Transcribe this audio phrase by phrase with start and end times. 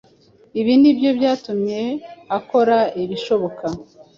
[0.59, 1.79] Ibi ni byo byatumye
[2.37, 3.65] akora ibishoboka